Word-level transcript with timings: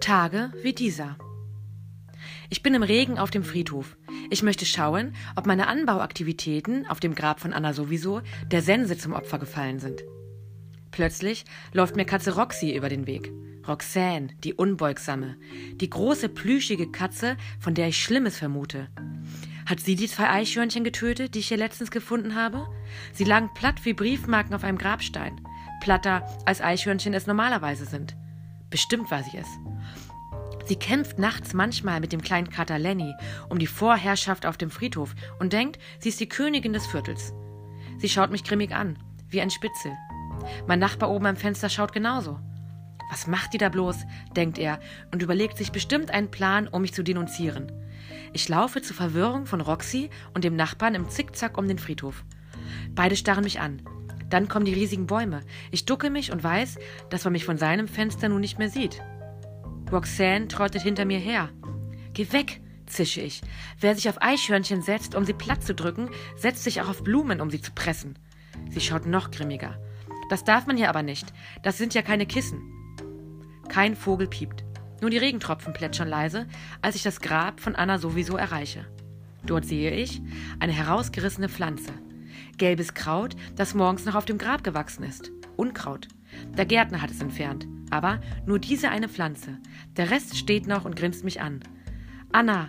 Tage 0.00 0.50
wie 0.62 0.72
dieser. 0.72 1.16
Ich 2.48 2.62
bin 2.62 2.74
im 2.74 2.82
Regen 2.82 3.18
auf 3.18 3.30
dem 3.30 3.44
Friedhof. 3.44 3.96
Ich 4.30 4.42
möchte 4.42 4.64
schauen, 4.64 5.14
ob 5.36 5.46
meine 5.46 5.68
Anbauaktivitäten 5.68 6.86
auf 6.86 7.00
dem 7.00 7.14
Grab 7.14 7.38
von 7.38 7.52
Anna 7.52 7.74
sowieso 7.74 8.22
der 8.50 8.62
Sense 8.62 8.96
zum 8.96 9.12
Opfer 9.12 9.38
gefallen 9.38 9.78
sind. 9.78 10.02
Plötzlich 10.90 11.44
läuft 11.72 11.96
mir 11.96 12.04
Katze 12.04 12.34
Roxy 12.34 12.74
über 12.74 12.88
den 12.88 13.06
Weg. 13.06 13.30
Roxanne, 13.68 14.28
die 14.42 14.54
Unbeugsame, 14.54 15.36
die 15.74 15.90
große 15.90 16.30
plüschige 16.30 16.90
Katze, 16.90 17.36
von 17.60 17.74
der 17.74 17.88
ich 17.88 18.02
Schlimmes 18.02 18.38
vermute. 18.38 18.88
Hat 19.66 19.80
sie 19.80 19.94
die 19.94 20.08
zwei 20.08 20.30
Eichhörnchen 20.30 20.82
getötet, 20.82 21.34
die 21.34 21.40
ich 21.40 21.48
hier 21.48 21.58
letztens 21.58 21.90
gefunden 21.90 22.34
habe? 22.34 22.66
Sie 23.12 23.24
lagen 23.24 23.50
platt 23.54 23.84
wie 23.84 23.92
Briefmarken 23.92 24.54
auf 24.54 24.64
einem 24.64 24.78
Grabstein. 24.78 25.40
Platter, 25.82 26.26
als 26.46 26.60
Eichhörnchen 26.60 27.14
es 27.14 27.26
normalerweise 27.26 27.84
sind. 27.84 28.16
Bestimmt 28.70 29.10
war 29.10 29.22
sie 29.22 29.36
es. 29.36 29.48
Sie 30.66 30.76
kämpft 30.76 31.18
nachts 31.18 31.52
manchmal 31.52 32.00
mit 32.00 32.12
dem 32.12 32.22
kleinen 32.22 32.48
Kater 32.48 32.78
Lenny 32.78 33.12
um 33.48 33.58
die 33.58 33.66
Vorherrschaft 33.66 34.46
auf 34.46 34.56
dem 34.56 34.70
Friedhof 34.70 35.14
und 35.40 35.52
denkt, 35.52 35.80
sie 35.98 36.10
ist 36.10 36.20
die 36.20 36.28
Königin 36.28 36.72
des 36.72 36.86
Viertels. 36.86 37.34
Sie 37.98 38.08
schaut 38.08 38.30
mich 38.30 38.44
grimmig 38.44 38.72
an, 38.72 38.96
wie 39.28 39.40
ein 39.40 39.50
Spitzel. 39.50 39.92
Mein 40.66 40.78
Nachbar 40.78 41.10
oben 41.10 41.26
am 41.26 41.36
Fenster 41.36 41.68
schaut 41.68 41.92
genauso. 41.92 42.38
Was 43.10 43.26
macht 43.26 43.52
die 43.52 43.58
da 43.58 43.68
bloß? 43.68 43.96
denkt 44.36 44.58
er 44.58 44.78
und 45.10 45.22
überlegt 45.22 45.58
sich 45.58 45.72
bestimmt 45.72 46.12
einen 46.12 46.30
Plan, 46.30 46.68
um 46.68 46.82
mich 46.82 46.94
zu 46.94 47.02
denunzieren. 47.02 47.72
Ich 48.32 48.48
laufe 48.48 48.80
zur 48.80 48.94
Verwirrung 48.94 49.46
von 49.46 49.60
Roxy 49.60 50.08
und 50.34 50.44
dem 50.44 50.54
Nachbarn 50.54 50.94
im 50.94 51.10
Zickzack 51.10 51.58
um 51.58 51.66
den 51.66 51.78
Friedhof. 51.78 52.24
Beide 52.94 53.16
starren 53.16 53.42
mich 53.42 53.58
an. 53.58 53.82
Dann 54.30 54.48
kommen 54.48 54.64
die 54.64 54.74
riesigen 54.74 55.06
Bäume. 55.06 55.40
Ich 55.70 55.84
ducke 55.84 56.08
mich 56.08 56.32
und 56.32 56.42
weiß, 56.42 56.78
dass 57.10 57.24
man 57.24 57.32
mich 57.32 57.44
von 57.44 57.58
seinem 57.58 57.88
Fenster 57.88 58.28
nun 58.28 58.40
nicht 58.40 58.58
mehr 58.58 58.70
sieht. 58.70 59.02
Roxanne 59.92 60.48
trottet 60.48 60.82
hinter 60.82 61.04
mir 61.04 61.18
her. 61.18 61.50
Geh 62.14 62.32
weg, 62.32 62.60
zische 62.86 63.20
ich. 63.20 63.42
Wer 63.78 63.94
sich 63.94 64.08
auf 64.08 64.22
Eichhörnchen 64.22 64.82
setzt, 64.82 65.14
um 65.14 65.24
sie 65.24 65.32
platt 65.32 65.62
zu 65.62 65.74
drücken, 65.74 66.10
setzt 66.36 66.64
sich 66.64 66.80
auch 66.80 66.88
auf 66.88 67.02
Blumen, 67.02 67.40
um 67.40 67.50
sie 67.50 67.60
zu 67.60 67.72
pressen. 67.72 68.18
Sie 68.70 68.80
schaut 68.80 69.06
noch 69.06 69.30
grimmiger. 69.30 69.80
Das 70.28 70.44
darf 70.44 70.66
man 70.66 70.76
hier 70.76 70.88
aber 70.88 71.02
nicht. 71.02 71.32
Das 71.62 71.76
sind 71.76 71.92
ja 71.94 72.02
keine 72.02 72.26
Kissen. 72.26 72.62
Kein 73.68 73.96
Vogel 73.96 74.28
piept. 74.28 74.64
Nur 75.00 75.10
die 75.10 75.18
Regentropfen 75.18 75.72
plätschern 75.72 76.08
leise, 76.08 76.46
als 76.82 76.94
ich 76.94 77.02
das 77.02 77.20
Grab 77.20 77.60
von 77.60 77.74
Anna 77.74 77.98
sowieso 77.98 78.36
erreiche. 78.36 78.86
Dort 79.44 79.64
sehe 79.64 79.92
ich 79.92 80.20
eine 80.60 80.72
herausgerissene 80.72 81.48
Pflanze. 81.48 81.92
Gelbes 82.60 82.92
Kraut, 82.92 83.34
das 83.56 83.74
morgens 83.74 84.04
noch 84.04 84.14
auf 84.14 84.26
dem 84.26 84.36
Grab 84.36 84.62
gewachsen 84.62 85.02
ist. 85.02 85.32
Unkraut. 85.56 86.08
Der 86.58 86.66
Gärtner 86.66 87.00
hat 87.00 87.10
es 87.10 87.22
entfernt. 87.22 87.66
Aber 87.90 88.20
nur 88.44 88.58
diese 88.58 88.90
eine 88.90 89.08
Pflanze. 89.08 89.58
Der 89.96 90.10
Rest 90.10 90.36
steht 90.36 90.66
noch 90.66 90.84
und 90.84 90.94
grinst 90.94 91.24
mich 91.24 91.40
an. 91.40 91.60
Anna, 92.32 92.68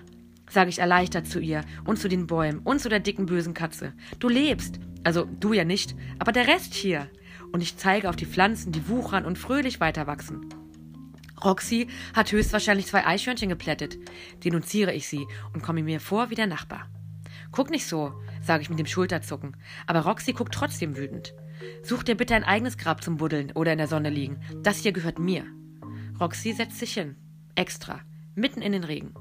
sage 0.49 0.69
ich 0.69 0.79
erleichtert 0.79 1.27
zu 1.27 1.39
ihr 1.39 1.65
und 1.83 1.99
zu 1.99 2.07
den 2.07 2.25
Bäumen 2.25 2.59
und 2.59 2.79
zu 2.79 2.87
der 2.87 3.01
dicken 3.01 3.25
bösen 3.25 3.53
Katze. 3.53 3.93
Du 4.17 4.29
lebst. 4.29 4.79
Also 5.03 5.25
du 5.25 5.51
ja 5.51 5.65
nicht, 5.65 5.93
aber 6.19 6.31
der 6.31 6.47
Rest 6.47 6.73
hier. 6.73 7.09
Und 7.51 7.61
ich 7.61 7.75
zeige 7.75 8.07
auf 8.07 8.15
die 8.15 8.25
Pflanzen, 8.25 8.71
die 8.71 8.87
wuchern 8.87 9.25
und 9.25 9.37
fröhlich 9.37 9.81
weiterwachsen. 9.81 10.47
Roxy 11.43 11.87
hat 12.15 12.31
höchstwahrscheinlich 12.31 12.87
zwei 12.87 13.05
Eichhörnchen 13.05 13.49
geplättet. 13.49 13.97
Denunziere 14.45 14.93
ich 14.93 15.09
sie 15.09 15.27
und 15.53 15.61
komme 15.61 15.83
mir 15.83 15.99
vor 15.99 16.29
wie 16.29 16.35
der 16.35 16.47
Nachbar. 16.47 16.87
Guck 17.51 17.69
nicht 17.69 17.85
so, 17.85 18.13
sage 18.41 18.63
ich 18.63 18.69
mit 18.69 18.79
dem 18.79 18.85
Schulterzucken, 18.85 19.57
aber 19.85 20.01
Roxy 20.01 20.33
guckt 20.33 20.53
trotzdem 20.53 20.95
wütend. 20.95 21.33
Such 21.83 22.03
dir 22.03 22.15
bitte 22.15 22.33
ein 22.33 22.43
eigenes 22.43 22.77
Grab 22.77 23.03
zum 23.03 23.17
Buddeln 23.17 23.51
oder 23.51 23.73
in 23.73 23.77
der 23.77 23.87
Sonne 23.87 24.09
liegen. 24.09 24.39
Das 24.63 24.77
hier 24.77 24.93
gehört 24.93 25.19
mir. 25.19 25.45
Roxy 26.19 26.53
setzt 26.53 26.79
sich 26.79 26.93
hin. 26.93 27.15
Extra. 27.55 28.01
Mitten 28.35 28.61
in 28.61 28.71
den 28.71 28.83
Regen. 28.83 29.13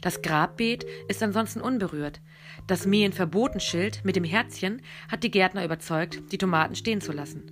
Das 0.00 0.22
Grabbeet 0.22 0.86
ist 1.08 1.22
ansonsten 1.22 1.60
unberührt. 1.60 2.20
Das 2.66 2.86
Mähen 2.86 3.12
verboten 3.12 3.60
Schild 3.60 4.04
mit 4.04 4.16
dem 4.16 4.24
Herzchen 4.24 4.82
hat 5.10 5.22
die 5.22 5.30
Gärtner 5.30 5.64
überzeugt, 5.64 6.32
die 6.32 6.38
Tomaten 6.38 6.74
stehen 6.74 7.00
zu 7.00 7.12
lassen. 7.12 7.42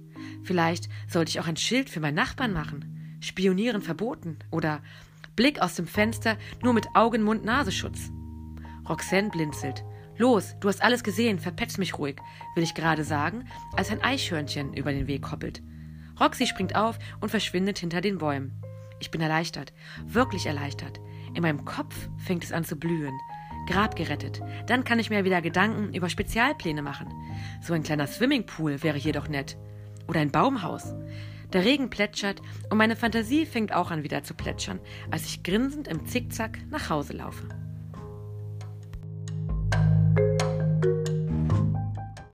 Vielleicht 0.43 0.89
sollte 1.09 1.31
ich 1.31 1.41
auch 1.41 1.47
ein 1.47 1.57
Schild 1.57 1.91
für 1.91 2.01
meinen 2.01 2.15
Nachbarn 2.15 2.53
machen. 2.53 3.19
Spionieren 3.21 3.83
verboten 3.83 4.39
oder 4.51 4.83
Blick 5.37 5.61
aus 5.61 5.75
dem 5.75 5.87
Fenster 5.87 6.37
nur 6.63 6.75
mit 6.75 6.87
Augen, 6.95 7.23
Mund, 7.23 7.45
Nasenschutz. 7.45 8.11
Roxanne 8.89 9.31
blinzelt. 9.31 9.85
Los, 10.17 10.55
du 10.61 10.69
hast 10.69 10.83
alles 10.83 11.03
gesehen, 11.03 11.39
verpetz 11.39 11.79
mich 11.79 11.99
ruhig, 11.99 12.17
will 12.55 12.63
ich 12.63 12.75
gerade 12.75 13.03
sagen, 13.03 13.47
als 13.77 13.91
ein 13.91 14.03
Eichhörnchen 14.03 14.75
über 14.75 14.93
den 14.93 15.07
Weg 15.07 15.31
hoppelt. 15.31 15.63
Roxy 16.21 16.47
springt 16.47 16.77
auf 16.77 16.99
und 17.21 17.31
verschwindet 17.31 17.79
hinter 17.79 18.01
den 18.01 18.19
Bäumen. 18.19 18.53
Ich 19.01 19.11
bin 19.11 19.21
erleichtert, 19.21 19.73
wirklich 20.07 20.47
erleichtert. 20.47 21.01
In 21.35 21.43
meinem 21.43 21.65
Kopf 21.65 22.09
fängt 22.17 22.45
es 22.45 22.53
an 22.53 22.65
zu 22.65 22.77
blühen. 22.77 23.19
Grab 23.67 23.97
gerettet. 23.97 24.41
Dann 24.67 24.85
kann 24.85 24.99
ich 24.99 25.11
mir 25.11 25.25
wieder 25.25 25.43
Gedanken 25.43 25.93
über 25.95 26.09
Spezialpläne 26.09 26.83
machen. 26.83 27.09
So 27.61 27.73
ein 27.73 27.83
kleiner 27.83 28.07
Swimmingpool 28.07 28.83
wäre 28.83 28.99
hier 28.99 29.13
doch 29.13 29.29
nett. 29.29 29.57
Oder 30.07 30.21
ein 30.21 30.31
Baumhaus. 30.31 30.95
Der 31.53 31.65
Regen 31.65 31.91
plätschert 31.91 32.41
und 32.71 32.79
meine 32.79 32.95
Fantasie 32.95 33.47
fängt 33.47 33.73
auch 33.73 33.91
an 33.91 34.05
wieder 34.05 34.23
zu 34.23 34.35
plätschern, 34.35 34.81
als 35.11 35.25
ich 35.27 35.43
grinsend 35.43 35.89
im 35.89 36.07
Zickzack 36.07 36.59
nach 36.71 36.91
Hause 36.91 37.15
laufe. 37.15 37.49